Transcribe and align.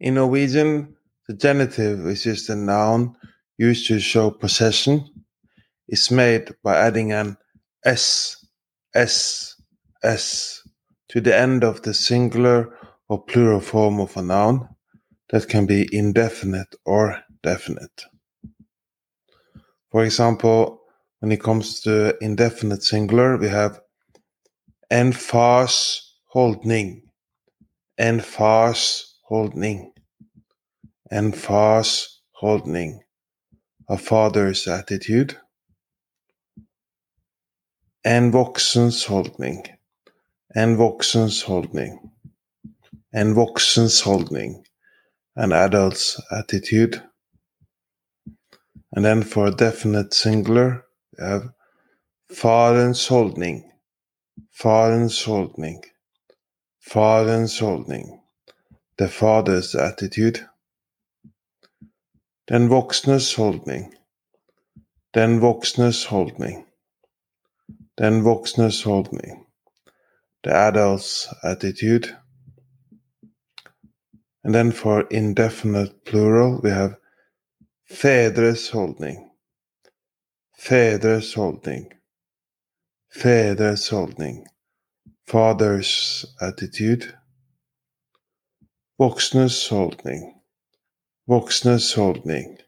In 0.00 0.14
Norwegian, 0.14 0.96
the 1.26 1.34
genitive, 1.34 2.00
which 2.00 2.26
is 2.26 2.46
the 2.46 2.54
noun 2.54 3.16
used 3.56 3.88
to 3.88 3.98
show 3.98 4.30
possession, 4.30 5.04
is 5.88 6.10
made 6.10 6.54
by 6.62 6.76
adding 6.76 7.12
an 7.12 7.36
s, 7.84 8.46
s, 8.94 9.56
s 10.02 10.62
to 11.08 11.20
the 11.20 11.36
end 11.36 11.64
of 11.64 11.82
the 11.82 11.94
singular 11.94 12.76
or 13.08 13.24
plural 13.24 13.60
form 13.60 14.00
of 14.00 14.16
a 14.16 14.22
noun 14.22 14.68
that 15.30 15.48
can 15.48 15.66
be 15.66 15.88
indefinite 15.92 16.74
or 16.84 17.20
definite. 17.42 18.04
For 19.90 20.04
example, 20.04 20.80
when 21.18 21.32
it 21.32 21.42
comes 21.42 21.80
to 21.80 22.16
indefinite 22.20 22.82
singular, 22.82 23.36
we 23.36 23.48
have 23.48 23.80
en 24.90 25.12
fars 25.12 26.14
holdning, 26.26 27.02
en 27.98 28.20
fars 28.20 29.17
holdning, 29.28 29.92
en 31.10 31.32
fars 31.32 32.22
holdning, 32.40 33.02
a 33.88 33.96
father's 33.96 34.66
attitude, 34.66 35.36
en 38.04 38.30
voksens 38.32 39.04
holding, 39.04 39.66
en 40.54 40.76
voksens 40.76 41.42
holding, 41.42 41.98
en 43.12 43.34
voksens 43.34 44.00
holding, 44.00 44.66
an 45.36 45.52
adult's 45.52 46.20
attitude. 46.30 47.02
And 48.94 49.04
then 49.04 49.22
for 49.22 49.46
a 49.46 49.50
definite 49.50 50.14
singular, 50.14 50.86
we 51.18 51.24
have 51.24 51.52
faderens 52.32 53.06
holdning, 53.06 53.70
faderens 54.50 55.22
holdning, 55.22 55.84
faderens 56.80 57.58
holdning, 57.58 58.20
the 58.98 59.08
father's 59.08 59.74
attitude. 59.76 60.40
Den 62.48 62.68
voksnes 62.68 63.36
holdning, 63.36 63.94
den 65.14 65.40
voksnes 65.40 66.06
holdning, 66.06 66.64
den 67.96 68.22
voksnes 68.24 68.82
holdning, 68.82 69.46
the 70.42 70.50
adult's 70.50 71.28
attitude. 71.44 72.16
And 74.42 74.54
then 74.54 74.72
for 74.72 75.02
indefinite 75.10 76.04
plural, 76.04 76.60
we 76.62 76.70
have 76.70 76.96
fedres 77.84 78.70
holdning, 78.70 79.30
fedres 80.56 81.34
holdning, 81.34 81.92
fedres 83.10 83.88
holdning, 83.88 84.46
father's 85.26 86.24
attitude, 86.40 87.14
voksnes 89.00 89.68
holdning, 89.68 90.34
voksnes 91.28 91.94
holdning, 91.94 92.58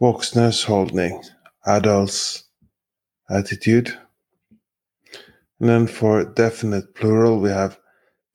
voksnes 0.00 0.64
holdning, 0.64 1.22
adults. 1.66 2.48
Attitude. 3.30 3.90
And 5.60 5.68
then 5.68 5.86
for 5.86 6.24
definite 6.24 6.94
plural, 6.94 7.40
we 7.40 7.50
have 7.50 7.78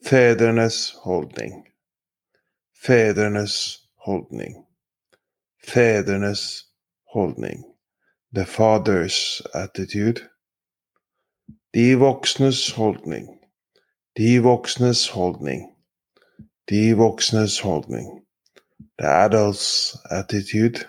fädernes 0.06 0.94
holdning, 0.94 1.64
fädernes 2.76 3.80
holdning, 3.96 4.66
fädernes 5.66 6.62
holdning, 7.06 7.64
the 8.34 8.46
father's 8.46 9.42
attitude, 9.56 10.30
de 11.72 11.96
voksnes 11.96 12.72
holdning, 12.74 13.40
de 14.16 14.38
voksnes 14.38 15.10
holdning, 15.10 15.73
de 16.68 16.96
voksnes 16.96 17.60
holdning, 17.60 18.24
the 18.98 19.06
adult's 19.06 19.98
attitude, 20.12 20.88